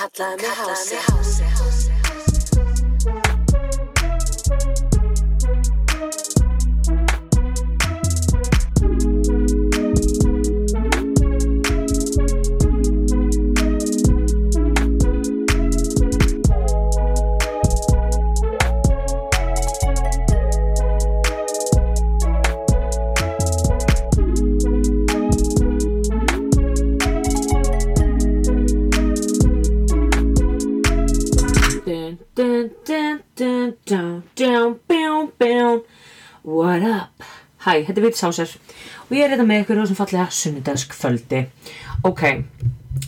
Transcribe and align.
Kallaði 0.00 0.36
mig 0.42 0.50
hási 0.56 0.96
Dun, 1.04 1.99
Hæ, 37.60 37.84
þetta 37.84 37.98
er 37.98 38.04
Viti 38.06 38.16
Sásar 38.16 38.52
og 38.56 39.10
ég 39.12 39.26
er 39.26 39.34
þetta 39.34 39.44
með 39.48 39.62
ykkur 39.64 39.80
á 39.80 39.82
þessum 39.82 39.98
fallega 39.98 40.28
sunnudagsk 40.32 40.94
kvöldi. 40.96 41.40
Ok, 42.08 42.22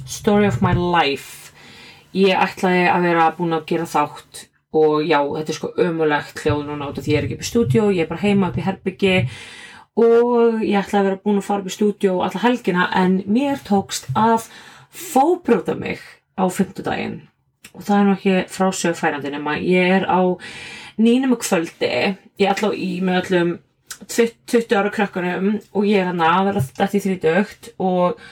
story 0.05 0.49
of 0.51 0.59
my 0.61 0.75
life. 0.77 1.55
Ég 2.13 2.37
ætlaði 2.37 2.83
að 2.93 3.07
vera 3.09 3.31
búin 3.39 3.57
að 3.57 3.65
gera 3.71 3.89
þátt 3.89 4.43
og 4.77 5.01
já, 5.09 5.19
þetta 5.21 5.53
er 5.53 5.57
sko 5.57 5.71
ömulegt 5.87 6.43
hljóð 6.45 6.63
núna 6.69 6.91
út 6.91 7.01
af 7.01 7.07
því 7.07 7.15
ég 7.15 7.19
er 7.19 7.29
ekki 7.29 7.39
upp 7.39 7.47
í 7.47 7.49
stúdíó, 7.49 7.89
ég 7.93 8.05
er 8.05 8.13
bara 8.13 8.25
heima 8.27 8.53
upp 8.53 8.61
í 8.61 8.67
herbyggi 8.67 9.17
og 10.01 10.63
ég 10.65 10.79
ætlaði 10.81 11.01
að 11.01 11.09
vera 11.09 11.21
búin 11.25 11.41
að 11.41 11.49
fara 11.49 11.65
upp 11.65 11.73
í 11.73 11.75
stúdíó 11.79 12.21
alla 12.25 12.45
helgina 12.45 12.87
en 12.97 13.19
mér 13.29 13.61
tókst 13.65 14.09
að 14.17 14.49
fóbrjóta 14.93 15.77
mig 15.77 16.01
á 16.37 16.45
fimmtudaginn 16.49 17.21
og 17.73 17.85
það 17.85 17.99
er 17.99 18.07
nú 18.07 18.15
ekki 18.17 18.39
frásög 18.53 18.97
færandi 18.97 19.33
nema 19.33 19.59
ég 19.61 19.97
er 20.01 20.09
á 20.09 20.21
nýnum 21.01 21.37
kvöldi 21.41 21.93
ég 21.93 22.45
er 22.45 22.53
alltaf 22.53 22.77
í 22.77 22.95
með 23.05 23.21
öllum 23.23 23.53
20 24.09 24.77
ára 24.79 24.93
krökkunum 24.93 25.59
og 25.73 25.87
ég 25.89 26.01
er 26.03 26.11
hann 26.11 26.23
að 26.25 26.49
vera 26.51 26.65
þetta 26.69 26.99
í 26.99 27.03
þrítögt 27.07 27.71
og 27.83 28.23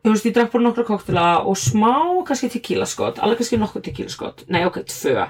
þú 0.00 0.12
veist 0.12 0.28
ég 0.28 0.36
drakk 0.36 0.52
bara 0.54 0.66
nokkra 0.66 0.86
koktela 0.88 1.26
og 1.44 1.58
smá 1.60 2.22
kannski 2.28 2.50
tequila 2.54 2.88
skot 2.88 3.20
alveg 3.20 3.42
kannski 3.42 3.60
nokkuð 3.60 3.86
tequila 3.88 4.12
skot. 4.12 4.44
Nei 4.48 4.64
ok, 4.68 4.82
tvö. 4.88 5.26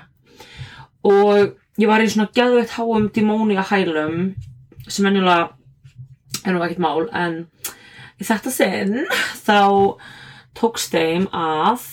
Og 1.10 1.56
ég 1.80 1.88
var 1.90 2.04
í 2.04 2.10
svona 2.10 2.30
gæðveitt 2.34 2.76
háum 2.76 3.08
dimónia 3.14 3.64
hælum 3.70 4.34
sem 4.88 5.06
ennilega 5.06 5.50
er 6.44 6.54
nú 6.54 6.62
ekkert 6.64 6.82
mál 6.82 7.08
en 7.16 7.42
í 8.20 8.26
þetta 8.26 8.52
sinn 8.52 9.04
þá 9.44 9.96
tókst 10.58 10.94
þeim 10.94 11.26
að 11.32 11.84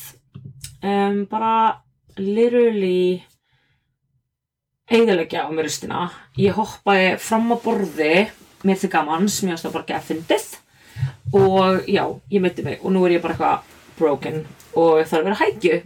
um, 0.83 1.25
bara 1.29 1.83
literally 2.17 3.23
eigðalegja 4.87 5.45
á 5.45 5.49
mér 5.51 5.67
ristina 5.67 6.05
ég 6.39 6.55
hoppaði 6.57 7.15
fram 7.19 7.51
á 7.51 7.57
borði 7.59 8.27
mér 8.67 8.79
til 8.81 8.91
gamans, 8.91 9.41
mér 9.43 9.55
varst 9.55 9.67
það 9.67 9.75
bara 9.75 9.85
ekki 9.85 9.97
að 9.97 10.07
fyndið. 10.11 10.47
Og 11.37 11.89
já, 11.91 12.03
ég 12.33 12.41
myndi 12.41 12.63
mig 12.65 12.79
og 12.81 12.93
nú 12.93 13.03
er 13.05 13.17
ég 13.17 13.23
bara 13.23 13.35
eitthvað 13.35 13.75
broken 13.97 14.39
og 14.77 14.99
ég 15.01 15.09
þarf 15.09 15.19
að 15.19 15.27
vera 15.27 15.37
að 15.37 15.43
hækju. 15.43 15.77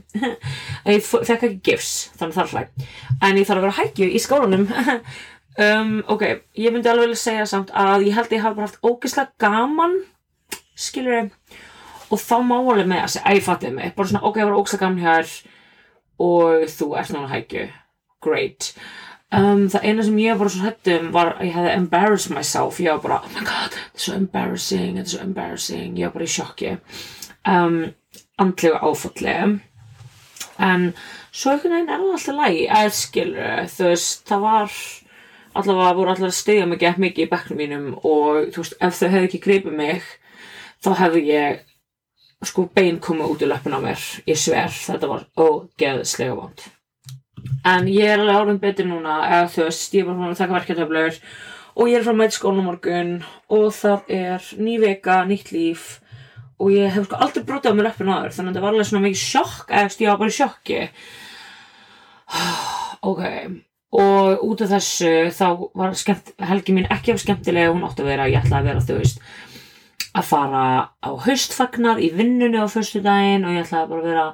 Ég 0.91 1.03
fekk 1.05 1.43
ekki 1.45 1.59
gifs, 1.63 1.91
þannig 2.19 2.39
er 2.41 2.49
hlæg 2.52 2.88
en 3.21 3.38
ég 3.38 3.45
þarf 3.47 3.59
að 3.59 3.66
vera 3.67 3.71
að 3.71 3.80
hækju 3.81 4.08
í 4.09 4.21
skólanum. 4.23 4.66
Um, 5.59 5.97
ok, 6.08 6.21
ég 6.55 6.71
myndi 6.71 6.88
alveg 6.88 7.09
vilja 7.09 7.19
segja 7.19 7.45
samt 7.49 7.73
að 7.75 8.05
ég 8.08 8.15
held 8.15 8.30
að 8.30 8.38
ég 8.38 8.43
hafa 8.45 8.55
bara 8.55 8.67
haft 8.69 8.86
ógeðslega 8.88 9.33
gaman 9.43 9.97
skilur 10.80 11.27
og 12.08 12.21
þá 12.23 12.38
má 12.47 12.53
alveg 12.55 12.88
með 12.88 13.02
að 13.03 13.11
segja, 13.17 13.33
æ, 13.36 13.43
fattið 13.43 13.73
mig 13.75 13.91
bara 13.97 14.08
svona, 14.13 14.21
ok, 14.30 14.39
ég 14.39 14.47
var 14.47 14.55
ógeðslega 14.55 14.86
gaman 14.86 15.03
hér 15.03 15.33
og 16.23 16.63
þú 16.71 16.88
ert 17.02 17.19
að 17.19 17.27
hækju 17.33 17.65
great. 18.23 18.73
Um, 19.31 19.67
það 19.72 19.88
eina 19.88 20.03
sem 20.03 20.19
ég 20.19 20.39
var 20.39 20.52
svo 20.52 20.66
hættum 20.66 21.11
var 21.16 21.33
að 21.37 21.48
ég 21.48 21.55
hefði 21.55 21.73
embarrassed 21.77 22.36
myself. 22.36 22.80
Ég 22.83 22.98
var 22.98 23.04
bara, 23.05 23.20
oh 23.23 23.33
my 23.36 23.45
god, 23.48 23.77
þetta 23.77 23.99
er 24.02 24.05
svo 24.05 24.15
embarrassing 24.20 24.98
þetta 24.98 25.08
er 25.08 25.14
svo 25.14 25.26
embarrassing, 25.26 25.99
ég 25.99 26.09
var 26.09 26.15
bara 26.17 26.27
í 26.27 26.33
sjokki. 26.36 26.73
Um, 27.48 27.77
andlega 28.42 28.82
áfalli. 28.83 29.37
En 30.61 30.89
svo 31.32 31.54
einhvern 31.54 31.77
veginn 31.77 31.93
er 31.93 32.02
það 32.02 32.17
alltaf 32.17 32.42
lægi 32.42 32.65
að 32.82 32.92
skilur, 32.98 33.64
þú 33.71 33.87
veist, 33.87 34.27
það 34.27 34.43
var 34.49 34.76
allavega 35.53 35.95
voru 35.95 36.14
allavega 36.14 36.36
stiga 36.36 36.67
mig 36.67 36.80
gett 36.82 36.99
mikið 37.02 37.26
í 37.26 37.32
bekknum 37.32 37.59
mínum 37.59 37.88
og 37.98 38.52
þú 38.53 38.64
veist, 38.64 38.77
ef 38.80 38.99
þau 38.99 39.08
hefði 39.08 39.30
ekki 39.30 39.42
greipið 39.45 39.77
mig 39.80 40.11
þá 40.83 40.92
hefði 41.02 41.23
ég 41.27 41.65
sko 42.48 42.65
bein 42.76 42.99
komið 43.03 43.33
út 43.33 43.43
í 43.43 43.49
löppin 43.49 43.76
á 43.76 43.80
mér 43.83 44.05
ég 44.30 44.39
sver, 44.39 44.71
þetta 44.71 45.09
var 45.11 45.27
ógeðslega 45.36 46.38
vond 46.38 46.64
en 47.71 47.89
ég 47.91 48.07
er 48.07 48.21
alveg 48.21 48.37
árum 48.41 48.61
betur 48.61 48.87
núna 48.89 49.17
eða 49.27 49.49
þú 49.53 49.65
veist, 49.67 49.95
ég 49.95 50.03
er 50.03 50.09
bara 50.09 50.19
svona 50.19 50.35
að 50.35 50.41
taka 50.41 50.57
verkeftöflur 50.59 51.19
og 51.71 51.89
ég 51.89 51.97
er 51.97 52.05
frá 52.05 52.15
mætt 52.17 52.35
skóla 52.35 52.61
á 52.61 52.67
morgun 52.67 53.11
og 53.49 53.67
það 53.77 54.13
er 54.17 54.47
ný 54.59 54.77
vika, 54.81 55.21
nýtt 55.29 55.52
líf 55.55 55.89
og 56.61 56.71
ég 56.75 56.93
hef 56.93 57.07
sko 57.07 57.19
aldrei 57.21 57.45
brotið 57.47 57.73
á 57.73 57.75
mér 57.77 57.89
löppin 57.89 58.11
áður 58.11 58.35
þannig 58.35 58.52
að 58.52 58.53
þetta 58.53 58.65
var 58.65 58.75
alveg 58.75 58.89
svona 58.91 59.05
mikið 59.07 59.23
sjokk 59.25 59.73
eða 59.73 60.02
ég 60.03 60.11
var 60.11 60.21
bara 60.21 60.33
í 60.33 60.39
sjokki. 60.39 60.81
Ok 63.02 63.21
og 63.91 64.43
út 64.47 64.61
af 64.63 64.69
þessu 64.71 65.09
þá 65.35 65.47
var 65.75 65.95
skemmt, 65.99 66.29
helgi 66.47 66.75
mín 66.75 66.87
ekki 66.93 67.11
af 67.11 67.19
skemmtilega 67.19 67.73
hún 67.73 67.83
átti 67.83 68.05
að 68.05 68.11
vera, 68.13 68.27
ég 68.31 68.39
ætlaði 68.39 68.61
að 68.61 68.69
vera 68.69 68.83
þú 68.87 68.99
veist 69.02 69.25
að 70.15 70.27
fara 70.27 70.61
á 71.03 71.09
haustfagnar 71.25 71.99
í 72.03 72.11
vinnunni 72.15 72.59
á 72.59 72.67
föstudaginn 72.71 73.47
og 73.47 73.55
ég 73.55 73.65
ætlaði 73.65 73.91
bara 73.91 74.02
að 74.02 74.08
vera 74.08 74.25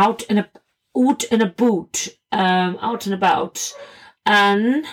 out 0.00 0.24
and, 0.30 0.44
a, 0.44 0.62
out 0.96 1.24
and 1.30 1.42
about 1.42 2.08
um, 2.32 2.78
out 2.80 3.06
and 3.06 3.14
about. 3.14 3.60
En 4.26 4.84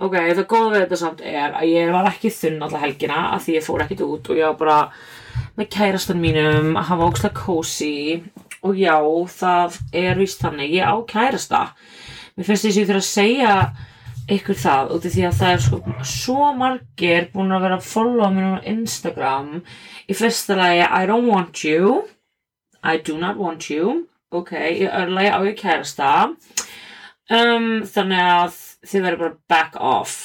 ok, 0.00 0.16
það 0.16 0.46
góða 0.48 0.70
við 0.72 0.84
þetta 0.84 1.00
samt 1.00 1.24
er 1.24 1.56
að 1.56 1.70
ég 1.70 1.92
var 1.94 2.08
ekki 2.10 2.32
þunn 2.34 2.62
alla 2.66 2.82
helgina 2.82 3.24
af 3.34 3.44
því 3.44 3.58
ég 3.58 3.66
fór 3.66 3.84
ekkert 3.84 4.06
út 4.06 4.30
og 4.30 4.40
ég 4.40 4.48
var 4.48 4.58
bara 4.60 4.78
með 5.58 5.70
kærastan 5.74 6.22
mínum 6.22 6.72
að 6.78 6.88
hafa 6.90 7.10
ókslega 7.10 7.36
kósi 7.36 7.94
og 8.66 8.76
já, 8.76 8.96
það 9.32 9.78
er 9.96 10.18
víst 10.20 10.42
þannig, 10.42 10.74
ég 10.80 10.84
á 10.84 10.96
kærasta. 11.08 11.62
Mér 12.36 12.48
finnst 12.48 12.66
þess 12.66 12.76
að 12.76 12.80
ég 12.80 12.90
þurfa 12.90 13.00
að 13.00 13.08
segja 13.08 13.54
ykkur 14.30 14.58
það 14.60 14.92
út 14.94 15.06
af 15.08 15.14
því 15.14 15.24
að 15.26 15.38
það 15.40 15.54
er 15.54 15.62
sko 15.64 16.04
svo 16.06 16.50
margir 16.56 17.30
búin 17.32 17.54
að 17.56 17.64
vera 17.66 17.78
að 17.80 17.88
followa 17.88 18.28
mér 18.34 18.60
á 18.60 18.68
Instagram. 18.72 19.50
Í 20.06 20.16
fyrsta 20.16 20.58
lagi 20.58 20.84
I 20.84 21.08
don't 21.08 21.28
want 21.30 21.64
you. 21.64 22.04
I 22.82 22.96
do 22.96 23.16
not 23.20 23.36
want 23.40 23.68
you 23.72 24.09
ok, 24.34 24.52
í 24.54 24.88
öðru 24.88 25.16
lagi 25.16 25.30
á 25.32 25.38
ég 25.46 25.56
kærasta. 25.58 26.10
Um, 27.30 27.82
þannig 27.86 28.20
að 28.26 28.60
þið 28.90 29.06
verður 29.06 29.22
bara 29.22 29.38
back 29.52 29.80
off. 29.80 30.18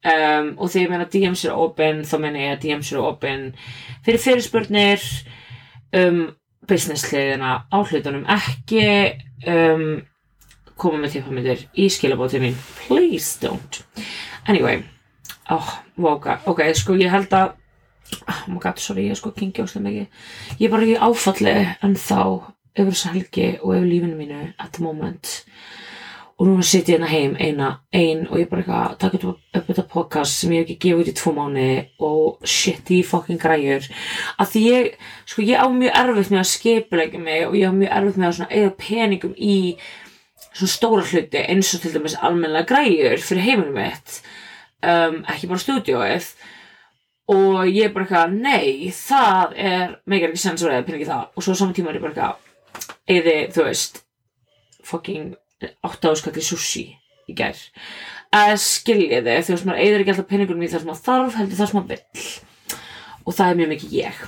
Um, 0.00 0.54
og 0.56 0.70
því 0.72 0.84
ég 0.84 0.92
meina 0.92 1.08
DMs 1.12 1.42
eru 1.44 1.56
open 1.66 2.04
þá 2.08 2.14
meina 2.22 2.44
ég 2.44 2.54
að 2.54 2.62
DMs 2.62 2.92
eru 2.94 3.02
open 3.04 3.50
fyrir 4.06 4.22
fyrirspurnir 4.22 5.02
um 6.00 6.22
business 6.70 7.04
hliðina 7.10 7.58
á 7.68 7.78
hlutunum 7.82 8.24
ekki. 8.32 8.86
Um, 9.44 10.00
koma 10.80 11.02
með 11.02 11.18
tippamindir 11.18 11.66
í 11.76 11.90
skilabótið 11.92 12.46
mín. 12.46 12.56
Please 12.86 13.36
don't. 13.42 13.82
Anyway 14.48 14.80
oh, 15.50 15.82
ok, 15.96 16.26
ok, 16.46 16.62
sko 16.76 16.96
ég 16.98 17.12
held 17.12 17.32
að 17.34 17.56
oh 18.30 18.40
my 18.50 18.58
god, 18.62 18.80
sorry, 18.82 19.06
ég 19.06 19.14
er 19.14 19.20
sko 19.20 19.32
kingi 19.34 19.62
áslega 19.62 19.84
mikið. 19.86 20.24
Ég 20.58 20.66
er 20.66 20.72
bara 20.72 20.86
ekki 20.86 21.02
áfalli 21.06 21.54
en 21.86 21.96
þá 21.98 22.22
yfir 22.76 22.92
þessa 22.94 23.14
helgi 23.14 23.52
og 23.60 23.76
yfir 23.76 23.88
lífinu 23.90 24.18
mínu 24.18 24.40
at 24.58 24.72
the 24.76 24.84
moment. 24.84 25.44
Og 26.40 26.48
nú 26.48 26.62
sitt 26.64 26.88
ég 26.88 26.96
hérna 26.96 27.08
heim 27.10 27.34
eina, 27.36 27.66
ein 27.92 28.22
og 28.30 28.38
ég 28.40 28.48
bara 28.48 28.62
eitthvað 28.62 28.84
að 28.86 28.94
taka 29.02 29.18
upp, 29.28 29.40
þetta 29.66 29.82
podcast 29.92 30.38
sem 30.40 30.54
ég 30.54 30.62
hef 30.62 30.70
ekki 30.70 30.86
gefið 30.86 31.02
út 31.02 31.10
í 31.10 31.16
tvo 31.18 31.32
mánu 31.36 31.66
og 32.08 32.46
shit 32.48 32.92
í 32.96 33.02
fucking 33.04 33.40
græjur. 33.42 33.84
Að 34.40 34.54
því 34.54 34.62
ég, 34.64 34.88
sko 35.28 35.44
ég 35.44 35.60
á 35.60 35.68
mjög 35.68 35.98
erfitt 36.00 36.32
með 36.32 36.40
að 36.40 36.48
skipulegja 36.54 37.20
mig 37.20 37.44
og 37.44 37.58
ég 37.60 37.68
á 37.68 37.76
mjög 37.76 37.92
erfitt 37.98 38.22
með 38.22 38.40
að 38.46 38.56
eða 38.62 38.72
peningum 38.80 39.36
í 39.36 39.58
svona 40.48 40.72
stóra 40.78 41.04
hluti 41.12 41.44
eins 41.44 41.74
og 41.76 41.84
til 41.84 41.92
dæmis 41.98 42.16
almennilega 42.16 42.72
græjur 42.72 43.20
fyrir 43.28 43.44
heiminu 43.50 43.76
mitt 43.76 44.20
um, 44.80 45.20
ekki 45.28 45.50
bara 45.50 45.60
stúdíóið. 45.60 46.34
Og 47.30 47.66
ég 47.68 47.90
er 47.90 47.92
bara 47.92 48.08
eitthvað, 48.08 48.38
nei, 48.40 48.88
það 48.96 49.58
er 49.60 49.98
megar 50.08 50.32
ekki 50.32 50.40
sens 50.48 50.64
að 50.64 50.72
vera 50.72 50.86
peningi 50.88 51.12
það. 51.12 51.28
Og 51.36 51.44
svo 51.44 51.52
saman 51.52 51.76
tíma 51.76 51.92
er 51.92 52.00
ég 52.00 52.08
bara 52.08 52.16
eitthvað 52.16 52.46
eði, 53.10 53.36
þú 53.54 53.66
veist 53.66 54.02
fucking 54.86 55.36
átta 55.84 56.12
áskall 56.14 56.36
í 56.36 56.44
sushi 56.44 56.86
í 57.30 57.36
gær. 57.36 57.58
Að 58.34 58.54
skilja 58.62 59.22
þið, 59.24 59.46
þú 59.46 59.54
veist, 59.54 59.66
maður 59.68 59.82
eigður 59.84 60.04
ekki 60.04 60.14
alltaf 60.14 60.30
peningunum 60.30 60.64
í 60.64 60.70
það 60.70 60.82
sem 60.82 60.90
maður 60.90 61.06
þarf, 61.08 61.38
heldur 61.38 61.60
það 61.60 61.70
sem 61.70 61.80
maður 61.80 61.94
vill. 61.94 62.26
Og 63.26 63.36
það 63.36 63.52
er 63.52 63.58
mjög 63.60 63.72
mikið 63.74 63.96
ég. 63.98 64.20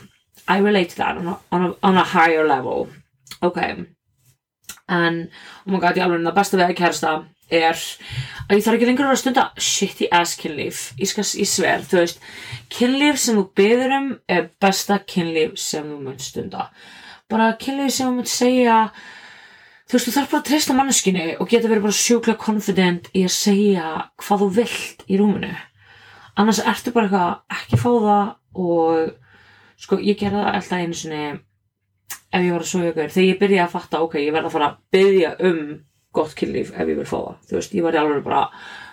I 0.51 0.59
relate 0.59 0.99
that 0.99 1.21
on 1.21 1.29
a, 1.33 1.37
on 1.55 1.69
a, 1.69 1.75
on 1.87 2.01
a 2.01 2.07
higher 2.13 2.47
level. 2.47 2.89
Ok. 3.43 3.61
En, 4.93 5.23
oh 5.67 5.71
my 5.73 5.79
god, 5.79 5.97
ég 5.97 6.05
alveg 6.05 6.27
það 6.27 6.41
besta 6.41 6.59
við 6.59 6.67
að 6.67 6.81
kærasta 6.81 7.13
er 7.53 7.77
að 8.49 8.57
ég 8.57 8.65
þarf 8.65 8.77
ekki 8.79 8.89
lengur 8.89 9.07
að 9.07 9.15
að 9.15 9.21
stunda 9.23 9.45
shitty 9.61 10.09
ass 10.15 10.35
kynlíf. 10.41 10.83
Ég, 10.99 11.11
skal, 11.11 11.25
ég 11.39 11.49
sver, 11.49 11.85
þú 11.87 12.01
veist 12.01 12.23
kynlíf 12.73 13.21
sem 13.21 13.39
þú 13.39 13.47
byður 13.59 13.97
um 13.99 14.11
er 14.31 14.51
besta 14.63 14.99
kynlíf 15.09 15.55
sem 15.61 15.87
þú 15.87 16.01
munt 16.03 16.25
stunda 16.25 16.71
bara 17.33 17.51
kynlíf 17.61 17.95
sem 17.97 18.09
þú 18.09 18.15
munt 18.19 18.31
segja 18.31 18.79
þú 19.89 19.97
veist, 19.97 20.07
þú 20.09 20.15
þarf 20.17 20.31
bara 20.33 20.41
að 20.41 20.49
treysta 20.49 20.77
manneskinni 20.77 21.27
og 21.37 21.51
geta 21.51 21.71
verið 21.71 21.87
bara 21.87 21.99
sjúklega 21.99 22.41
confident 22.41 23.11
í 23.13 23.25
að 23.27 23.35
segja 23.35 23.89
hvað 24.23 24.45
þú 24.45 24.51
vilt 24.57 25.03
í 25.09 25.19
rúminu. 25.21 25.53
Annars 26.41 26.63
ertu 26.65 26.95
bara 26.95 27.09
eitthvað 27.11 27.59
ekki 27.59 27.81
fá 27.81 27.91
það 27.91 28.63
og 28.63 29.11
sko, 29.83 29.99
ég 30.01 30.21
gerði 30.21 30.39
það 30.41 30.55
alltaf 30.57 30.85
einu 30.85 30.97
sinni 30.97 31.25
ef 32.33 32.41
ég 32.41 32.53
var 32.55 32.65
að 32.65 32.71
sofa 32.71 32.93
ykkur, 32.93 33.13
þegar 33.13 33.29
ég 33.29 33.41
byrjaði 33.43 33.65
að 33.67 33.75
fatta 33.75 34.01
ok, 34.07 34.17
ég 34.23 34.33
verði 34.33 34.49
að 34.49 34.55
fara 34.57 34.69
að 34.71 34.79
byggja 34.97 35.33
um 35.51 35.61
gott 36.17 36.35
kynlíf 36.37 36.73
ef 36.73 36.89
ég 36.89 36.97
vil 36.97 37.09
fá 37.09 37.19
það, 37.19 37.37
þú 37.49 37.59
veist, 37.59 37.77
ég 37.77 37.85
var 37.85 37.99
alveg 38.01 38.25
bara, 38.25 38.43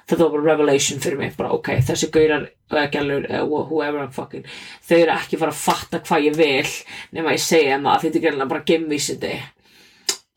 þetta 0.10 0.26
var 0.26 0.34
bara 0.34 0.48
revelation 0.50 1.02
fyrir 1.04 1.22
mig, 1.22 1.38
bara 1.38 1.54
ok, 1.54 1.72
þessi 1.86 2.10
gaurar 2.14 2.50
eða 2.70 3.46
whoever 3.46 4.02
I'm 4.02 4.12
fucking 4.14 4.46
þau 4.86 4.98
eru 4.98 5.16
ekki 5.16 5.40
fara 5.42 5.54
að 5.54 5.64
fatta 5.64 6.02
hvað 6.06 6.28
ég 6.30 6.38
vil 6.40 6.76
nema 7.16 7.36
ég 7.36 7.44
segja 7.44 7.78
þeim 7.78 7.90
að 7.90 8.06
þetta 8.06 8.20
er 8.20 8.26
gælulega 8.28 8.54
bara 8.54 8.68
gemvísindi 8.72 9.34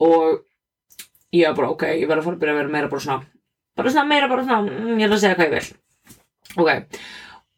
og 0.02 0.42
ég 1.32 1.48
var 1.48 1.56
bara 1.56 1.72
ok, 1.72 1.86
ég 1.96 2.08
verði 2.08 2.20
að 2.20 2.28
fara 2.28 2.36
að 2.36 2.42
byrja 2.42 2.54
að 2.54 2.60
vera 2.60 2.74
meira 2.76 2.92
bara 2.92 3.04
svona, 3.06 3.26
bara 3.78 3.94
svona 3.94 4.08
meira 4.10 4.30
bara 4.30 4.44
svona, 4.46 4.68
mm, 4.68 5.00
ég 5.00 5.06
er 5.06 5.16
að 5.16 5.22
segja 5.22 5.38
hvað 5.38 5.48
ég 5.48 5.54
vil. 5.56 5.80
Ok, 6.60 7.00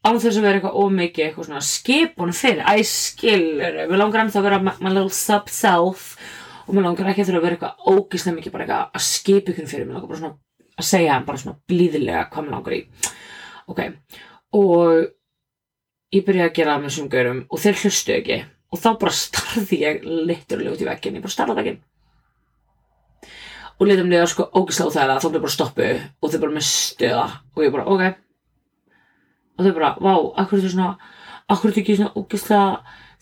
án 0.05 0.21
þess 0.23 0.39
að 0.39 0.47
vera 0.47 0.61
eitthvað 0.61 0.79
ómikið 0.85 1.27
eitthvað 1.27 1.49
svona 1.49 1.65
skipunum 1.67 2.39
fyrir 2.39 2.63
æ 2.63 2.75
skilur, 2.87 3.81
við 3.91 3.99
langar 3.99 4.25
ennþá 4.25 4.41
að 4.41 4.49
vera 4.49 4.63
my, 4.63 4.75
little 4.87 5.11
sub-self 5.19 6.07
og 6.65 6.77
mér 6.77 6.87
langar 6.87 7.11
ekki 7.11 7.25
að 7.25 7.33
þurfa 7.33 7.41
að 7.41 7.47
vera 7.49 7.59
eitthvað 7.59 7.95
ógislega 7.95 8.39
mikið 8.39 8.55
bara 8.55 8.67
eitthvað 8.67 8.99
að 9.01 9.07
skipa 9.09 9.55
ykkur 9.55 9.71
fyrir 9.73 9.89
mér 9.89 9.99
langar 9.99 10.13
bara 10.13 10.23
svona 10.23 10.44
að 10.75 10.89
segja 10.89 11.15
hann 11.15 11.27
bara 11.29 11.41
svona 11.41 11.61
blíðilega 11.71 12.27
hvað 12.33 12.47
mér 12.47 12.57
langar 12.57 12.77
í. 12.77 12.83
Ok, 13.71 13.81
og 14.59 15.07
ég 16.15 16.27
byrjaði 16.27 16.51
að 16.51 16.57
gera 16.59 16.75
það 16.77 16.85
með 16.85 16.95
svona 16.97 17.15
gaurum 17.15 17.43
og 17.49 17.65
þeir 17.65 17.81
hlustu 17.83 18.15
ekki. 18.19 18.39
Og 18.75 18.81
þá 18.83 18.89
bara 19.01 19.15
starði 19.15 19.81
ég 19.85 20.07
liturlega 20.07 20.75
út 20.75 20.83
í 20.83 20.89
veggin, 20.89 21.19
ég 21.19 21.25
bara 21.25 21.37
starði 21.37 21.59
veggin 21.61 21.83
og 23.75 23.89
litum 23.89 24.11
niður 24.11 24.31
sko 24.31 24.47
ógislega 24.55 24.91
á 24.91 24.95
það 24.95 25.23
þá 25.23 25.29
er 25.29 25.43
bara 25.43 25.55
stoppu 25.55 25.87
og 26.23 26.31
þeir 26.31 26.43
bara 26.45 26.55
mistu 26.55 27.11
það. 27.11 27.35
Og 27.55 27.65
ég 27.65 27.75
bara 27.75 27.87
ok. 27.91 28.05
Og 29.55 29.67
þau 29.67 29.75
bara, 29.77 29.91
vá, 29.99 30.15
akkur 30.43 30.59
er 30.59 30.63
þetta 30.65 30.75
svona 30.75 30.91
akkur 31.51 31.69
er 31.69 31.75
þetta 31.75 31.83
ekki 31.83 31.97
svona 31.99 32.15
ógeðslega 32.19 32.69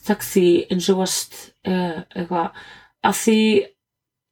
sexy 0.02 0.46
eins 0.72 0.88
og 0.92 1.00
vast 1.02 1.38
uh, 1.68 2.02
eitthvað, 2.14 2.62
að 3.06 3.18
því 3.22 3.38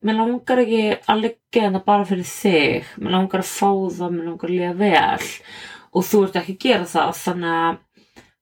mér 0.07 0.19
langar 0.19 0.63
ekki 0.65 0.83
að 0.97 1.23
leggja 1.25 1.65
þetta 1.67 1.83
bara 1.87 2.07
fyrir 2.09 2.29
þig, 2.31 2.93
mér 3.01 3.17
langar 3.17 3.45
að 3.45 3.51
fá 3.51 3.71
það 3.99 4.15
mér 4.17 4.29
langar 4.31 4.51
að 4.51 4.55
liða 4.57 4.75
vel. 4.81 5.31
Og 5.91 6.07
þú 6.07 6.23
ert 6.27 6.39
ekki 6.41 6.55
að 6.57 6.63
gera 6.67 6.91
það 6.93 7.11
þannig 7.25 7.57
að 7.57 7.81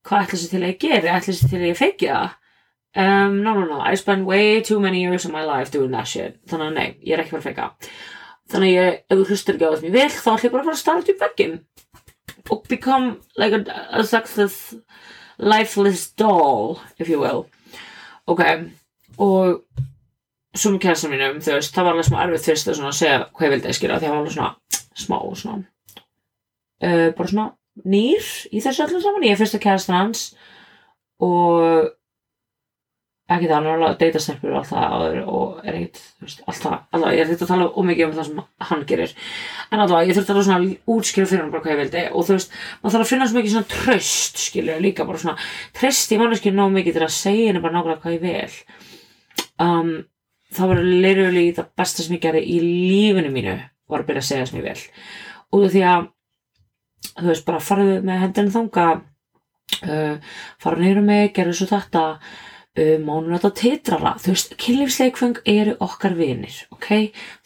hvað 0.08 0.26
ætla 0.26 0.40
sér 0.43 0.52
til 0.52 0.60
að 0.60 0.69
ég 0.69 0.82
geri? 0.84 1.14
Ætla 1.14 1.34
sér 1.38 1.52
til 1.52 1.62
að 1.62 1.70
ég 1.70 1.81
feiki 1.81 2.12
það? 2.12 2.37
Um, 2.99 3.34
no, 3.44 3.52
no, 3.55 3.64
no, 3.69 3.81
I 3.84 3.99
spend 4.00 4.26
way 4.26 4.62
too 4.64 4.81
many 4.81 5.02
years 5.02 5.26
of 5.26 5.32
my 5.32 5.44
life 5.44 5.70
doing 5.70 5.93
that 5.93 6.08
shit. 6.08 6.38
Þannig 6.49 6.70
að 6.70 6.78
nei, 6.78 6.88
ég 7.05 7.14
er 7.14 7.22
ekki 7.22 7.37
fyrir 7.37 7.43
að 7.43 7.50
feika 7.50 7.72
þannig 8.49 8.70
að 8.70 8.78
ég, 8.78 8.99
ef 9.05 9.19
þú 9.19 9.26
hlustur 9.28 9.56
ekki 9.56 9.66
á 9.66 9.69
það 9.69 9.78
sem 9.78 9.88
ég 9.88 9.94
vil 9.94 10.08
þá 10.14 10.31
ætla 10.32 10.46
ég 10.46 10.52
bara 10.55 10.62
að 10.62 10.69
fara 10.69 10.76
að 10.76 10.82
starta 10.82 11.12
upp 11.12 11.22
veggin 11.25 11.56
og 12.49 12.69
become 12.69 13.08
like 13.37 13.58
a, 13.58 13.78
a 14.00 14.05
success 14.05 14.75
lifeless 15.38 16.08
doll 16.16 16.78
if 16.99 17.08
you 17.08 17.20
will. 17.20 17.44
Ok. 18.26 18.43
Og 19.19 19.64
með 20.56 20.81
kæðastan 20.85 21.12
mínum 21.12 21.41
þú 21.45 21.56
veist, 21.59 21.75
það 21.75 21.85
var 21.85 21.97
alveg 21.97 22.09
smá 22.09 22.21
erfið 22.25 22.47
fyrst 22.49 22.71
að 22.73 22.79
segja 22.97 23.19
hvað 23.33 23.47
ég 23.47 23.55
vildi 23.55 23.69
að 23.69 23.79
skilja 23.79 23.99
því 23.99 24.06
að 24.06 24.09
það 24.09 24.15
var 24.15 24.23
alveg 24.23 24.37
svona 24.37 24.53
smá 24.99 25.19
svona 25.43 25.59
uh, 26.83 27.09
bara 27.19 27.29
svona 27.29 27.49
nýr 27.87 28.33
í 28.50 28.62
þessu 28.62 28.87
öllu 28.87 29.03
saman. 29.03 29.29
Ég 29.29 29.37
er 29.37 29.41
fyrst 29.41 29.59
að 29.59 29.65
kæðastan 29.67 29.99
hans 29.99 30.25
og 31.23 31.95
ekki 33.29 33.45
það, 33.45 33.55
hann 33.59 33.67
er 33.69 33.75
alveg 33.75 33.91
að 33.91 33.99
deyta 34.00 34.21
stelpur 34.25 34.55
og 34.55 34.59
allt 34.62 34.71
það 34.71 35.17
og 35.29 35.59
er 35.61 35.77
ekkert, 35.77 35.99
þú 36.17 36.27
veist, 36.27 36.43
allt 36.49 36.62
það 36.65 36.77
alveg, 36.97 37.17
ég 37.19 37.29
þetta 37.29 37.44
að 37.44 37.51
tala 37.53 37.67
ómikið 37.77 38.06
um 38.06 38.15
það 38.17 38.29
sem 38.29 38.43
hann 38.71 38.85
gerir. 38.89 39.15
En 39.69 39.83
alveg, 39.85 40.09
ég 40.09 40.17
þurfti 40.19 40.35
alveg 40.35 40.47
svona 40.49 40.94
útskýra 40.94 41.29
fyrir 41.29 41.43
hann 41.44 41.51
bara 41.53 41.65
hvað 41.67 41.75
ég 41.75 41.83
vildi 41.83 42.05
og 42.09 42.29
þú 42.29 42.37
veist, 42.39 42.55
maður 42.81 42.94
þarf 42.94 43.05
að 43.05 43.11
finna 43.12 43.29
svo 43.29 43.39
mikið 43.39 43.55
svona 43.55 43.73
tröst, 43.75 44.41
skilju, 44.47 44.79
líka 44.87 45.09
bara 45.09 45.21
svona 45.21 45.49
tröst 45.77 46.15
í 46.15 46.21
manneskinu 46.23 46.56
ná 46.56 46.79
mikið 46.79 46.97
til 46.97 47.05
að 47.05 47.17
segja 47.19 47.51
henni 47.51 47.65
bara 47.67 47.77
nákvæmlega 47.77 48.03
hvað 48.06 48.17
ég 48.17 48.25
vil. 48.25 48.87
Um, 49.61 49.93
það 50.55 50.73
var 50.73 50.85
literally 50.85 51.49
það 51.56 51.73
besta 51.81 52.05
sem 52.05 52.17
ég 52.17 52.23
gerði 52.25 52.45
í 52.49 52.61
lífinu 52.65 53.33
mínu 53.35 53.56
var 53.89 54.03
að 54.03 54.11
byrja 54.11 54.25
að 54.25 54.31
segja 54.31 54.49
sem 54.49 54.61
ég 54.61 54.69
vil 54.69 54.83
og 55.55 55.71
því 55.73 55.85
að, 55.89 56.11
þú 57.15 57.31
veist, 57.31 57.47
bara 57.47 57.65
farðu 57.65 57.97
með 58.05 58.23
hendinu 58.25 58.55
þanga 58.55 58.87
uh, 59.89 60.37
fara 60.61 60.81
neyru 60.81 61.03
mig, 61.05 61.33
gerðu 61.37 61.56
svo 61.56 61.69
þetta 61.71 62.05
um, 62.19 63.06
mánum 63.06 63.35
þetta 63.37 63.50
titrara. 63.59 64.15
Þú 64.23 64.35
veist, 64.35 64.55
kynlífsleikfeng 64.61 65.41
eru 65.49 65.77
okkar 65.85 66.17
vinir 66.19 66.61
ok, 66.75 66.91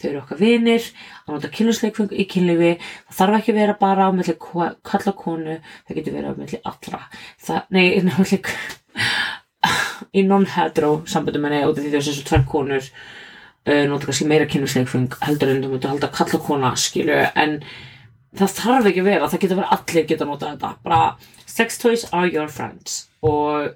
þau 0.00 0.08
eru 0.10 0.22
okkar 0.22 0.42
vinir 0.42 0.88
að 1.24 1.36
nota 1.36 1.52
kynlífsleikfeng 1.56 2.14
í 2.16 2.26
kynlífi. 2.30 2.74
Það 3.08 3.18
þarf 3.20 3.38
ekki 3.40 3.56
vera 3.58 3.78
bara 3.80 4.08
á 4.08 4.10
melli 4.14 4.36
kalla 4.42 5.16
konu, 5.18 5.58
það 5.86 6.00
getur 6.00 6.18
verið 6.18 6.34
á 6.34 6.40
melli 6.42 6.62
allra, 6.72 7.04
það, 7.46 7.66
nei, 7.76 7.86
melli 8.08 8.42
í 10.12 10.24
non-hetero 10.26 11.02
sambundum 11.08 11.46
en 11.48 11.58
eða 11.60 11.76
því 11.78 11.94
þessu 11.94 12.24
tvær 12.28 12.44
konur 12.48 12.82
uh, 12.82 13.84
nota 13.88 14.08
kannski 14.08 14.28
meira 14.28 14.48
kynlífsleikfeng 14.50 15.16
heldur 15.24 15.54
en 15.54 15.62
þú 15.64 15.72
myndir 15.72 15.92
halda 15.92 16.10
kalla 16.12 16.42
kona 16.42 16.74
skilu, 16.76 17.16
en 17.32 17.60
það 18.36 18.58
þarf 18.58 18.90
ekki 18.90 19.02
að 19.02 19.08
vera, 19.08 19.30
það 19.30 19.44
getur 19.44 19.60
verið 19.60 19.74
allir 19.76 20.10
geta 20.10 20.28
nota 20.28 20.52
þetta, 20.52 20.74
bara 20.84 21.00
sex 21.46 21.80
toys 21.80 22.06
are 22.12 22.28
your 22.32 22.52
friends. 22.52 23.06
Og 23.24 23.72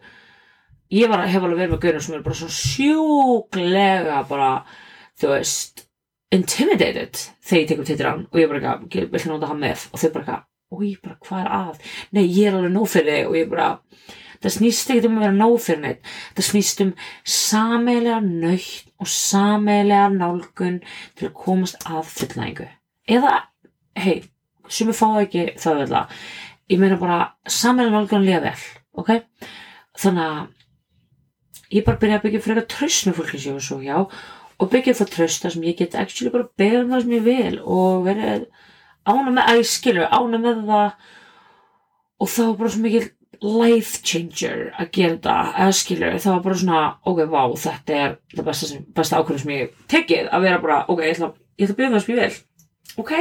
ég 0.93 1.11
var, 1.11 1.27
hef 1.29 1.43
alveg 1.43 1.63
verið 1.63 1.75
með 1.75 1.83
gaurin 1.85 2.05
sem 2.05 2.17
er 2.17 2.25
bara 2.25 2.39
svona 2.39 2.57
sjúklega 2.57 4.21
bara, 4.31 4.51
þú 5.21 5.33
veist 5.35 5.87
intimidated 6.35 7.21
þegar 7.47 7.61
ég 7.61 7.69
tekum 7.71 7.87
tittir 7.87 8.09
hann 8.09 8.25
og 8.27 8.41
ég 8.41 8.51
bara 8.51 8.77
ekki, 8.77 9.07
vil 9.13 9.27
nota 9.31 9.51
hann 9.51 9.63
með? 9.63 9.89
Og 9.93 10.03
þau 10.03 10.09
bara 10.17 10.25
ekki, 10.25 10.39
og 10.75 10.87
ég 10.87 11.03
bara, 11.05 11.19
hvað 11.27 11.43
er 11.43 11.51
að? 11.57 11.91
Nei, 12.17 12.25
ég 12.25 12.49
er 12.49 12.57
alveg 12.59 12.95
þig. 12.97 13.11
Og 13.29 13.37
ég 13.39 13.51
bara 13.53 13.69
það 14.43 14.55
snýst 14.57 14.93
ekki 14.93 15.09
um 15.09 15.19
að 15.19 15.27
vera 15.27 15.37
nóg 15.37 15.57
fyrir 15.65 15.83
neitt 15.83 16.11
það 16.37 16.49
snýst 16.51 16.83
um 16.85 16.93
sameilega 17.37 18.21
nöytt 18.25 18.91
og 19.03 19.11
sameilega 19.13 20.09
nálgun 20.15 20.81
til 21.19 21.29
að 21.29 21.37
komast 21.37 21.87
að 21.87 22.03
fullnægingu. 22.15 22.69
Eða, 23.17 23.33
hei, 24.01 24.17
sem 24.69 24.91
ég 24.91 24.99
fá 24.99 25.09
ekki 25.21 25.47
það 25.61 25.83
vel 25.83 26.01
að 26.01 26.17
ég 26.73 26.83
meina 26.83 27.01
bara 27.01 27.21
sameilega 27.47 27.97
nálgun 27.97 28.27
líða 28.27 28.45
vel 28.49 28.67
ok, 28.97 29.13
þannig 30.01 30.31
að 30.31 31.77
ég 31.77 31.85
bara 31.87 32.01
byrja 32.01 32.21
að 32.21 32.27
byggja 32.27 32.45
fyrir 32.45 32.63
eitthvað 32.63 32.77
tröst 32.77 33.07
með 33.09 33.19
fólki 33.21 33.41
sem 33.41 33.51
ég 33.51 33.59
var 33.59 33.67
svo 33.67 33.81
hjá 33.83 33.99
og 34.57 34.71
byggja 34.73 34.97
það 35.01 35.13
tröst 35.13 35.45
þar 35.45 35.55
sem 35.55 35.67
ég 35.67 35.79
get 35.81 35.99
actually 35.99 36.33
bara 36.33 36.49
beða 36.59 36.85
um 36.85 36.95
það 36.95 37.05
sem 37.05 37.15
ég 37.17 37.27
vil 37.27 37.61
og 37.61 38.07
verið 38.07 38.47
ána 39.07 39.31
með, 39.33 39.43
að 39.45 39.61
ég 39.61 39.69
skilur, 39.71 40.09
ána 40.11 40.41
með 40.43 40.65
það. 40.71 41.07
Og 42.17 42.31
það 42.33 42.49
var 42.49 42.59
bara 42.61 42.73
svo 42.73 42.83
mikið 42.87 43.09
life 43.45 44.03
changer 44.07 44.71
að 44.79 44.91
gera 44.97 45.19
það, 45.25 45.55
að 45.65 45.73
skilur, 45.81 46.19
það 46.25 46.37
var 46.37 46.45
bara 46.47 46.61
svona 46.63 46.83
ok, 47.13 47.23
vá, 47.33 47.43
þetta 47.67 47.97
er 48.03 48.19
það 48.35 48.51
besta, 48.51 48.71
sem, 48.71 48.85
besta 48.97 49.21
ákveðum 49.21 49.43
sem 49.43 49.55
ég 49.57 49.81
tekið 49.93 50.31
að 50.31 50.47
vera 50.49 50.61
bara, 50.63 50.83
ok, 50.89 51.03
ég 51.05 51.17
ætla, 51.17 51.33
ég 51.57 51.67
ætla 51.67 51.75
að 51.75 51.81
byggja 51.81 51.91
um 51.91 51.97
það 51.97 52.05
sem 52.07 52.15
ég 52.15 52.23
vil 52.23 52.43
ok, 52.97 53.13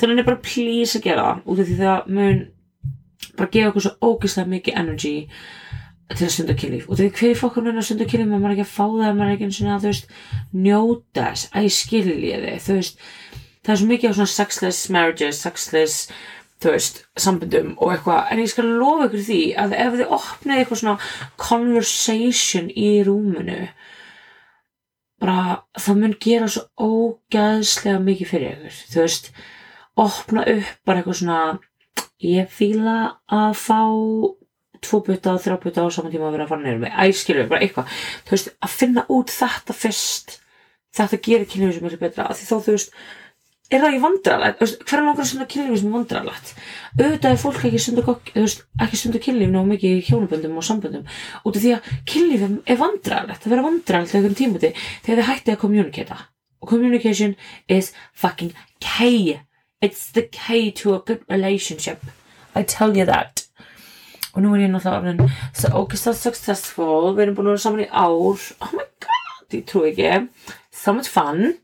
þannig 0.00 0.22
er 0.22 0.26
bara 0.26 0.42
please 0.44 0.98
að 0.98 1.06
gera 1.06 1.26
það 1.26 1.50
út 1.52 1.62
af 1.62 1.68
því 1.68 1.78
það 1.80 2.14
mun 2.16 2.40
bara 3.38 3.52
gefa 3.54 3.70
okkur 3.70 3.84
svo 3.86 4.10
ógeðslega 4.10 4.50
mikið 4.50 4.78
energy 4.80 5.14
til 6.10 6.26
að 6.26 6.32
stunda 6.34 6.56
kynlíf. 6.58 6.88
Og 6.90 6.98
þegar 6.98 7.18
hverju 7.20 7.38
fólk 7.38 7.58
er 7.60 7.68
að 7.70 7.86
stunda 7.86 8.08
kynlíf 8.10 8.30
maður 8.32 8.48
er 8.48 8.54
ekki 8.56 8.66
að 8.66 8.72
fá 8.72 8.84
það, 8.86 9.12
maður 9.14 9.28
er 9.28 9.36
ekki 9.36 9.46
eins 9.46 9.60
og 9.60 9.84
þú 9.84 9.90
veist 9.90 10.14
njóta 10.64 11.28
þess, 11.30 11.76
skilja 11.76 12.40
þið 12.42 12.64
þú 12.64 12.78
veist, 12.80 13.04
það 13.60 13.72
er 13.74 13.80
svo 13.80 13.90
mikið 13.92 14.10
á 14.10 14.16
svona 14.18 14.32
sexless 14.34 14.90
marriages, 14.90 15.42
sexless 15.44 16.10
þú 16.60 16.74
veist, 16.74 17.00
sambundum 17.16 17.72
og 17.78 17.94
eitthvað 17.94 18.32
en 18.32 18.42
ég 18.42 18.50
skal 18.52 18.68
lofa 18.80 19.08
ykkur 19.08 19.24
því 19.28 19.40
að 19.62 19.76
ef 19.78 19.96
þið 20.00 20.12
opnið 20.16 20.58
eitthvað 20.58 20.82
svona 20.82 21.08
conversation 21.40 22.68
í 22.74 22.90
rúmunu 23.06 23.62
bara 25.20 25.40
það 25.76 26.02
mun 26.02 26.18
gera 26.24 26.50
svo 26.52 26.66
ógæðslega 26.80 28.02
mikið 28.04 28.30
fyrir 28.32 28.52
ykkur, 28.54 28.78
þú 28.92 29.02
veist 29.04 29.32
opna 30.00 30.44
upp 30.54 30.70
bara 30.88 31.02
eitthvað 31.02 31.20
svona 31.20 31.40
ég 32.24 32.52
fýla 32.52 32.98
að 33.32 33.56
fá 33.60 33.80
tvo 34.80 35.00
butta 35.04 35.34
og 35.34 35.42
þrjá 35.44 35.56
butta 35.60 35.84
á 35.84 35.88
saman 35.92 36.12
tíma 36.12 36.28
að 36.28 36.36
vera 36.36 36.46
að 36.46 36.52
fara 36.54 36.64
neyru 36.64 36.80
með 36.80 36.94
æskilur, 37.04 37.48
bara 37.50 37.60
eitthvað. 37.64 37.98
Þú 38.24 38.32
veist, 38.32 38.52
að 38.64 38.76
finna 38.80 39.04
út 39.12 39.32
þetta 39.34 39.76
fyrst 39.76 40.38
þetta 40.96 41.20
gerir 41.22 41.48
kynlífið 41.50 41.76
sem 41.76 41.88
er 41.90 42.00
betra 42.00 42.26
af 42.26 42.38
því 42.38 42.48
þá 42.48 42.54
þú 42.56 42.76
veist, 42.76 42.94
er 43.70 43.82
það 43.82 43.88
ekki 43.90 44.02
vandrarlegt 44.04 44.64
hverja 44.64 45.04
langar 45.04 45.22
að 45.24 45.30
stunda 45.30 45.46
kynlífið 45.52 45.80
sem 45.80 45.90
er 45.90 45.96
vandrarlegt 45.98 46.52
auðvitað 46.98 47.30
er 47.30 47.40
fólk 47.44 47.62
ekki 47.68 48.40
veist, 48.40 48.64
ekki 48.82 48.98
stunda 48.98 49.22
kynlífið 49.22 49.54
ná 49.54 49.62
mikið 49.70 50.00
í 50.00 50.02
hjónaböndum 50.08 50.58
og 50.58 50.66
samböndum. 50.66 51.06
Út 51.46 51.56
af 51.56 51.62
því 51.62 51.76
að 51.76 51.94
kynlífið 52.10 52.58
er 52.66 52.82
vandrarlegt 52.82 53.44
það 53.44 53.54
verður 53.54 53.68
vandrarlegt 53.70 54.14
á 54.14 54.16
einhvern 54.18 54.38
tímuti 54.42 54.74
þegar 55.06 55.22
þið 55.22 55.30
hættið 55.30 55.54
að 55.54 55.62
kommunikata 55.64 56.20
communication 56.66 57.36
is 57.68 57.92
fucking 58.12 58.54
key. 58.80 59.40
It's 59.80 60.10
the 60.12 60.22
key 60.22 60.70
to 60.72 60.94
a 60.94 61.00
good 61.00 61.22
relationship. 61.28 62.00
I 62.54 62.62
tell 62.62 62.96
you 62.96 63.04
that. 63.06 63.46
Og 64.34 64.42
nú 64.42 64.52
er 64.54 64.66
ég 64.66 64.70
náttúrulega 64.70 65.26
so 65.54 65.68
ógæslega 65.74 66.14
successful. 66.14 67.14
Við 67.16 67.24
erum 67.24 67.38
búin 67.38 67.48
að 67.48 67.56
vera 67.56 67.62
saman 67.64 67.82
í 67.82 67.88
ár. 67.90 68.44
Oh 68.62 68.74
my 68.76 68.86
god, 69.02 69.46
ég 69.56 69.64
trú 69.66 69.82
ekki. 69.88 70.12
So 70.70 70.92
much 70.94 71.10
fun. 71.10 71.56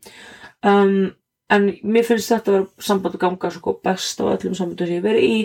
Um, 0.63 1.13
en 1.53 1.67
mér 1.83 2.05
finnst 2.07 2.31
þetta 2.31 2.51
að 2.51 2.57
vera 2.57 2.87
samband 2.87 3.15
að 3.15 3.21
ganga 3.23 3.51
svo 3.53 3.73
best 3.83 4.19
á 4.19 4.25
öllum 4.27 4.55
sambandum 4.57 4.87
sem 4.87 4.97
ég 4.97 5.01
hef 5.01 5.07
verið 5.07 5.27
í. 5.27 5.37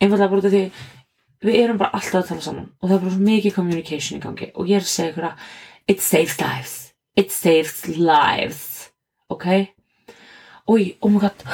Einfallega 0.00 0.32
bara 0.32 0.52
því 0.54 0.62
við 1.40 1.58
erum 1.62 1.80
bara 1.80 1.96
alltaf 1.96 2.20
að 2.20 2.30
tala 2.30 2.44
saman 2.44 2.68
og 2.80 2.86
það 2.86 2.94
er 2.96 3.02
bara 3.04 3.14
svo 3.14 3.26
mikið 3.28 3.56
communication 3.56 4.20
í 4.20 4.24
gangi. 4.24 4.50
Og 4.54 4.70
ég 4.70 4.80
er 4.80 4.86
að 4.86 4.92
segja 4.94 5.12
ykkur 5.12 5.28
að 5.30 5.44
it 5.92 6.04
saves 6.04 6.40
lives. 6.40 6.74
It 7.16 7.34
saves 7.34 7.84
lives. 7.96 8.64
Ok? 9.30 9.46
Oi, 10.70 10.96
oh 11.00 11.10
my 11.12 11.20
god. 11.24 11.44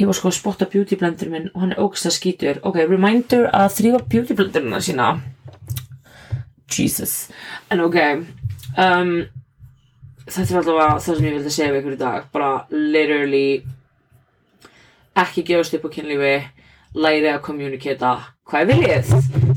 Ég 0.00 0.08
var 0.08 0.16
sko 0.16 0.30
að 0.30 0.38
spotta 0.38 0.68
beauty 0.70 0.96
blendur 0.96 1.28
minn 1.32 1.50
og 1.52 1.60
hann 1.60 1.74
er 1.74 1.82
ógst 1.82 2.08
að 2.08 2.16
skítur 2.16 2.62
ok, 2.64 2.78
reminder 2.88 3.50
að 3.52 3.74
þrýfa 3.76 4.04
beauty 4.08 4.36
blendurina 4.38 4.80
sína. 4.80 5.10
Jesus. 6.70 7.26
En 7.68 7.82
ok 7.84 7.98
um, 8.78 9.12
þetta 10.26 10.46
er 10.46 10.60
alltaf 10.60 10.80
það 10.80 11.04
sem 11.06 11.28
ég 11.28 11.36
vildi 11.36 11.54
segja 11.54 11.74
við 11.74 11.80
ykkur 11.82 11.96
í 11.96 12.00
dag. 12.00 12.26
Bara 12.32 12.50
literally 12.70 13.44
ekki 15.20 15.46
gefast 15.46 15.76
upp 15.76 15.86
á 15.86 15.94
kynlífi 15.94 16.34
læri 17.00 17.30
að 17.30 17.44
kommunikata 17.46 18.16
hvað 18.50 18.60
er 18.60 18.68
viljið 18.70 19.10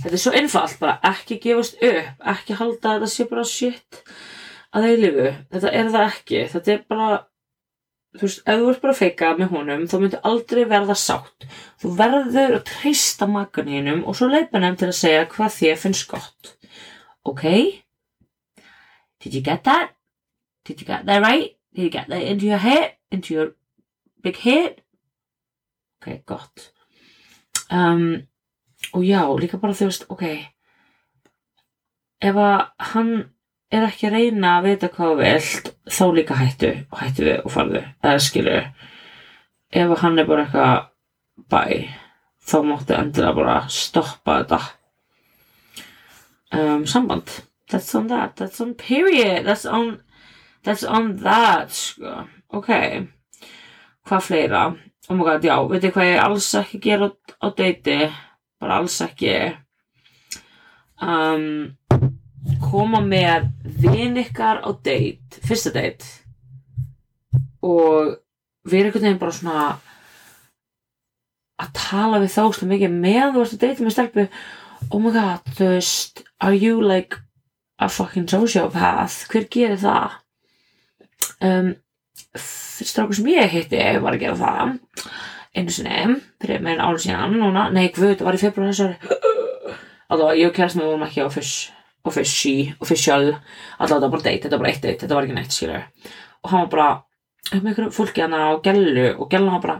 þetta 0.03 0.11
er 0.11 0.21
svo 0.21 0.33
einfalt, 0.37 0.75
bara 0.81 0.99
ekki 1.09 1.39
gefast 1.41 1.79
upp 1.81 2.27
ekki 2.33 2.57
halda 2.59 2.97
þetta 2.97 3.09
sé 3.09 3.25
bara 3.29 3.45
shit 3.47 4.03
að 4.73 4.89
eilifu, 4.89 5.29
þetta 5.53 5.71
er 5.71 5.93
það 5.93 6.07
ekki. 6.09 6.41
Þetta 6.53 6.73
er 6.73 6.81
bara 6.89 7.09
þú 8.13 8.27
veist, 8.27 8.41
ef 8.45 8.59
þú 8.59 8.71
ert 8.71 8.83
bara 8.83 8.93
að 8.93 8.99
feika 8.99 9.31
með 9.37 9.53
honum 9.53 9.85
þá 9.89 9.95
myndir 10.01 10.27
aldrei 10.29 10.63
verða 10.69 10.97
sátt. 10.97 11.47
Þú 11.81 11.93
verður 11.99 12.57
að 12.59 12.65
treysta 12.69 13.29
maganinum 13.29 14.03
og 14.07 14.17
svo 14.17 14.29
leipa 14.31 14.61
nefn 14.61 14.79
til 14.81 14.91
að 14.91 14.99
segja 14.99 15.25
hvað 15.33 15.57
þér 15.59 15.81
finnst 15.83 16.07
gott. 16.09 16.53
Ok? 17.29 17.45
Did 19.23 19.37
you 19.37 19.43
get 19.45 19.63
that 19.69 19.93
did 20.65 20.81
you 20.81 20.87
get 20.87 21.05
that 21.05 21.21
right? 21.21 21.55
Did 21.73 21.83
you 21.83 21.89
get 21.89 22.07
that 22.09 22.21
into 22.21 22.45
your 22.45 22.57
head? 22.57 22.93
Into 23.11 23.33
your 23.33 23.51
big 24.21 24.37
head? 24.37 24.81
Ok, 26.01 26.23
gott 26.25 26.73
um, 27.73 28.27
og 28.93 29.03
já, 29.03 29.23
líka 29.39 29.57
bara 29.57 29.73
þú 29.73 29.87
veist, 29.89 30.05
ok. 30.09 30.25
Ef 32.23 32.37
að 32.37 32.65
hann 32.93 33.11
er 33.73 33.87
ekki 33.87 34.07
að 34.07 34.15
reyna 34.17 34.57
að 34.59 34.67
vita 34.67 34.89
hvað 34.93 35.15
vilt 35.23 35.71
þá 35.89 36.03
líka 36.13 36.37
hættu 36.37 36.71
og 36.91 37.01
hættu 37.01 37.25
við 37.25 37.39
og 37.41 37.53
farðu. 37.53 37.81
Eða 38.03 38.21
skilu 38.21 38.57
ef 39.73 39.89
að 39.95 40.01
hann 40.03 40.21
er 40.21 40.29
bara 40.29 40.45
eitthvað 40.45 40.85
bæ 41.49 41.63
þá 42.43 42.57
máttu 42.67 42.97
endilega 42.99 43.37
bara 43.39 43.57
stoppa 43.71 44.37
þetta. 44.43 44.61
Um, 46.53 46.85
samband. 46.85 47.39
That's 47.71 47.95
on 47.95 48.07
that, 48.07 48.35
that's 48.35 48.61
on 48.61 48.75
period. 48.75 49.47
That's 49.47 49.65
on, 49.65 50.03
that's 50.63 50.83
on 50.83 51.15
that 51.23 51.71
sko, 51.75 52.23
ok. 52.53 52.71
Hvað 54.07 54.25
fleira? 54.27 54.63
Oh 55.09 55.15
my 55.15 55.25
god, 55.27 55.43
já, 55.43 55.57
veitir 55.67 55.91
hvað 55.91 56.09
ég 56.13 56.21
alls 56.23 56.49
ekki 56.55 56.79
gera 56.83 57.09
á, 57.43 57.47
deiti? 57.51 57.99
Bara 58.59 58.79
alls 58.79 58.95
ekki. 59.03 59.35
Um, 61.03 61.75
koma 62.63 63.01
með 63.03 63.49
vin 63.83 64.15
ykkar 64.21 64.61
á 64.63 64.69
date 64.83 65.43
fyrsta 65.43 65.73
date. 65.75 66.07
Og 67.63 68.15
vera 68.63 68.87
einhvern 68.87 69.03
veginn 69.09 69.19
bara 69.19 69.35
svona 69.35 69.65
að 71.59 71.75
tala 71.77 72.19
við 72.23 72.33
þá 72.33 72.43
slúið 72.55 72.71
mikið 72.73 72.97
með 73.03 73.25
þú 73.25 73.43
veist 73.43 73.57
að 73.57 73.63
date 73.65 73.83
með 73.83 73.95
stelpu. 73.97 74.27
Oh 74.89 75.03
my 75.03 75.13
god, 75.15 75.53
þú 75.59 75.69
veist 75.75 76.23
are 76.39 76.55
you 76.55 76.79
like 76.79 77.19
a 77.79 77.89
fucking 77.91 78.31
sociopath? 78.31 79.25
Hver 79.31 79.51
gerir 79.51 79.79
það 79.83 80.19
um, 81.49 81.69
strákur 82.37 83.17
sem 83.17 83.29
ég 83.33 83.53
hitti 83.53 83.83
var 84.03 84.15
að 84.15 84.23
gera 84.23 84.39
það 84.39 84.75
einu 85.53 85.73
sinni, 85.73 86.17
fyrir 86.41 86.63
meðan 86.65 86.81
ára 86.87 87.01
síðan 87.01 87.37
núna, 87.37 87.67
nei, 87.73 87.85
hvað, 87.93 88.15
það 88.17 88.27
var 88.27 88.37
í 88.37 88.41
februar 88.41 88.71
þessari 88.71 88.95
allavega, 90.13 90.37
ég 90.39 90.49
og 90.49 90.55
kærast 90.57 90.79
með 90.79 90.89
vorum 90.89 91.05
ekki 91.07 91.25
á 91.25 91.29
fish, 91.33 91.69
offici, 92.09 92.55
official 92.81 93.21
allavega, 93.21 93.85
þetta 93.85 93.99
var 93.99 94.13
bara 94.15 94.25
date, 94.25 94.41
þetta 94.45 94.57
var 94.57 94.63
bara 94.63 94.73
eitt 94.73 94.85
date 94.85 95.03
þetta 95.03 95.17
var 95.17 95.27
ekki 95.27 95.37
neitt, 95.37 95.53
skilur 95.53 95.85
og 96.43 96.51
hann 96.53 96.65
var 96.65 96.71
bara, 96.73 96.89
með 97.53 97.69
einhverju 97.69 97.93
fólki 97.99 98.25
hana 98.25 98.41
á 98.49 98.51
gellu 98.65 99.07
og 99.13 99.29
gellu 99.31 99.53
hann 99.53 99.63
bara 99.63 99.79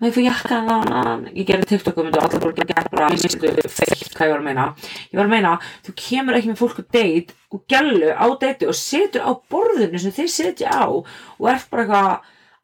með 0.00 0.08
ég 0.08 0.14
fyrir 0.16 0.28
jakka 0.28 0.58
hana, 0.66 1.02
ég 1.32 1.48
gerði 1.48 1.68
TikTokum 1.70 2.10
og 2.10 2.18
allar 2.20 2.42
fólki 2.42 2.66
gerði 2.68 2.92
bara, 2.92 3.08
ég 3.14 3.36
myndi 3.42 3.72
feitt 3.72 4.14
hvað 4.16 4.28
ég 4.28 4.34
var 4.34 4.42
að 4.42 4.46
meina, 4.48 4.66
ég 5.10 5.18
var 5.18 5.28
að 5.28 5.34
meina 5.34 5.54
þú 5.86 5.94
kemur 6.02 6.38
ekki 6.38 6.52
með 6.52 6.60
fólk 6.62 6.80
á 6.80 6.84
date 6.96 7.36
og 7.52 7.64
gellu 7.70 8.12
á 8.12 8.26
date 8.40 8.68
og 8.70 8.78
setur 8.78 9.26
á 9.26 9.30
borðinu 9.52 10.00
sem 10.02 10.14
þeir 10.16 10.32
setja 10.32 10.72
á 10.72 10.86
og 10.88 11.50
ert 11.52 11.68
bara 11.72 11.84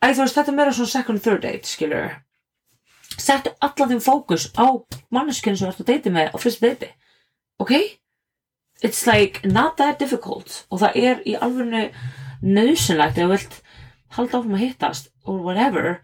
eitthvað 0.00 0.16
þú 0.16 0.25
veist, 0.25 0.38
þetta 0.38 0.52
er 0.52 0.58
meira 0.58 0.75
svona 0.75 0.94
second, 0.94 1.23
third 1.23 1.42
date, 1.42 1.68
skilur. 1.68 2.18
Settu 3.18 3.54
allan 3.64 3.94
þeim 3.94 4.02
fókus 4.04 4.49
á 4.54 4.66
manneskinu 5.14 5.58
sem 5.58 5.66
þú 5.66 5.73
ert 5.73 5.82
að 5.82 5.90
deiti 5.90 6.12
með 6.14 6.30
á 6.30 6.37
fyrsta 6.38 6.68
deiti. 6.68 6.92
Ok? 7.58 7.75
It's 8.82 9.06
like 9.06 9.42
not 9.42 9.76
that 9.78 9.99
difficult. 9.99 10.64
Og 10.70 10.85
það 10.85 11.00
er 11.02 11.25
í 11.26 11.35
alveg 11.35 11.97
nöðsynlegt 12.47 13.18
ef 13.18 13.25
þú 13.25 13.32
vilt 13.32 13.56
halda 14.14 14.38
áfram 14.38 14.54
að 14.54 14.62
hittast 14.62 15.11
or 15.26 15.42
whatever 15.42 15.99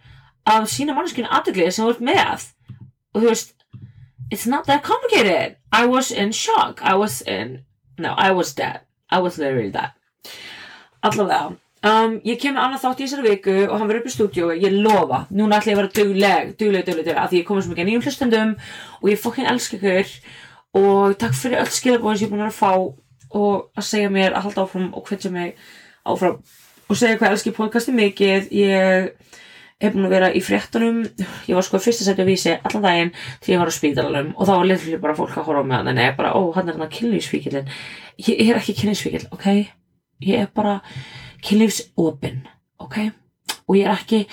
að 0.48 0.68
sína 0.72 0.94
manneskinu 0.96 1.30
aðdeglið 1.30 1.72
sem 1.72 1.86
þú 1.86 1.94
ert 1.94 2.06
með. 2.10 2.46
Og 3.14 3.22
þú 3.22 3.28
veist, 3.30 3.54
it's 4.30 4.46
not 4.46 4.66
that 4.66 4.84
complicated. 4.84 5.56
I 5.72 5.86
was 5.86 6.10
in 6.10 6.32
shock. 6.32 6.80
I 6.82 6.94
was 6.94 7.20
in, 7.22 7.64
no, 7.98 8.14
I 8.16 8.30
was 8.32 8.54
dead. 8.54 8.80
I 9.10 9.20
was 9.20 9.38
literally 9.38 9.70
dead. 9.70 9.92
Allavega. 11.04 11.56
Um, 11.84 12.14
ég 12.24 12.38
kem 12.40 12.54
með 12.56 12.64
annað 12.64 12.80
þátt 12.80 13.00
í 13.00 13.04
þessari 13.04 13.30
viku 13.34 13.54
og 13.66 13.74
hann 13.76 13.88
verður 13.90 14.00
upp 14.00 14.08
í 14.08 14.12
stúdíu 14.14 14.46
ég 14.56 14.72
lofa, 14.72 15.18
núna 15.36 15.58
ætla 15.58 15.74
ég 15.74 15.76
að 15.76 15.80
vera 15.82 15.90
dugleg 15.98 16.54
dugleg, 16.56 16.86
dugleg, 16.86 17.04
dugleg, 17.04 17.18
af 17.20 17.28
því 17.28 17.42
ég 17.42 17.44
komið 17.50 17.66
svo 17.66 17.72
mikið 17.74 17.88
nýjum 17.90 18.04
hlustendum 18.06 18.54
og 19.02 19.10
ég 19.10 19.20
fokkin 19.20 19.50
elska 19.50 19.76
ykkur 19.76 20.14
og 20.80 21.18
takk 21.20 21.36
fyrir 21.36 21.60
öll 21.60 21.74
skilabóðin 21.74 22.22
sem 22.22 22.24
ég 22.24 22.30
er 22.30 22.32
búin 22.32 22.46
að 22.46 22.56
fá 22.56 22.70
og 23.36 23.68
að 23.76 23.88
segja 23.90 24.14
mér 24.16 24.32
að 24.32 24.46
halda 24.46 24.64
áfram 24.64 24.88
og 24.96 25.10
hvetja 25.10 25.34
mig 25.34 25.60
áfram 26.08 26.40
og 26.88 27.00
segja 27.02 27.20
hvað 27.20 27.36
elski 27.36 27.52
podcasti 27.58 27.92
mikið 28.00 28.48
ég 28.56 29.12
hef 29.82 29.94
búin 29.94 30.06
að 30.06 30.14
vera 30.14 30.30
í 30.32 30.40
fréttunum. 30.44 31.02
Ég 31.48 31.58
var 31.58 31.66
sko 31.66 31.80
fyrst 31.82 32.04
að 32.04 32.10
setja 32.10 32.24
að 32.24 32.30
vísi 32.30 32.54
allan 32.54 32.84
daginn 32.84 33.12
til 33.42 33.54
ég 33.54 33.62
var 33.62 33.70
á 33.70 33.74
spítalunum 33.74 34.32
og 34.34 34.48
þá 34.48 34.52
var 34.54 34.68
litur 34.70 35.02
bara 35.02 35.16
fólk 35.18 35.36
að 35.36 35.48
horfa 35.48 35.62
á 35.62 35.68
mig 35.68 35.78
þannig 35.78 36.02
að 36.02 36.08
ég 36.08 36.18
bara, 36.18 36.34
ó, 36.34 36.40
hann 36.56 36.68
er 36.68 36.78
hann 36.78 36.86
að 36.86 36.94
kynlífsvíkilin 36.98 37.70
ég, 38.22 38.34
ég 38.34 38.50
er 38.50 38.60
ekki 38.60 38.76
kynlífsvíkil, 38.80 39.24
ok? 39.34 39.48
Ég 40.24 40.44
er 40.44 40.52
bara 40.54 40.76
kynlífsopin, 41.44 42.44
ok? 42.80 43.00
Og 43.66 43.78
ég 43.80 43.88
er 43.88 43.96
ekki 43.96 44.24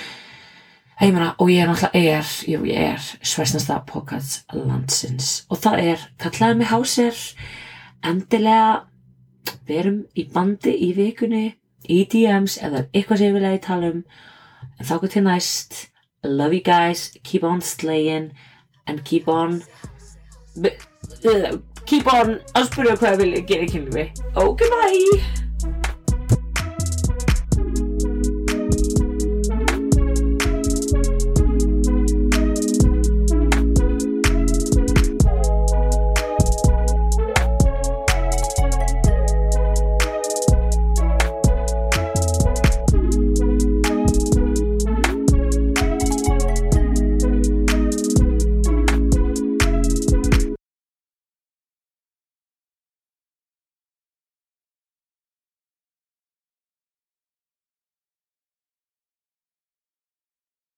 ég 1.01 1.15
meina, 1.15 1.33
og 1.41 1.49
ég 1.49 1.63
er 1.63 1.71
náttúrulega 1.71 2.19
er, 2.19 2.31
jú, 2.45 2.61
ég 2.69 2.91
er 2.93 3.05
svæsnasta 3.25 3.79
podcast 3.89 4.45
landsins. 4.53 5.47
Og 5.49 5.57
það 5.63 5.85
er, 5.95 6.03
kallaði 6.21 6.59
mig 6.59 6.69
hásir. 6.69 7.17
Endilega 8.05 8.83
verum 9.65 10.03
í 10.13 10.27
bandi 10.29 10.73
í 10.85 10.91
vikunni 10.93 11.47
í 11.89 12.03
DMs 12.09 12.59
eða 12.61 12.85
eitthvað 12.91 13.17
sem 13.17 13.31
ég 13.31 13.37
vilja 13.37 13.55
í 13.57 13.63
tala 13.63 13.89
um 13.95 14.03
en 14.81 14.87
þá 14.87 15.07
til 15.07 15.23
næst. 15.23 15.87
Love 16.23 16.53
you 16.53 16.61
guys, 16.61 17.17
keep 17.23 17.43
on 17.43 17.61
slaying 17.61 18.31
and 18.87 19.03
keep 19.05 19.27
on 19.27 19.63
keep 21.85 22.09
on 22.13 22.39
að 22.55 22.67
spyrja 22.69 22.97
hvað 22.97 23.13
ég 23.13 23.21
vilja 23.23 23.45
gera 23.53 23.69
í 23.69 23.71
kynlífi. 23.75 24.09
Ok 24.41 24.65
bye 24.73 25.40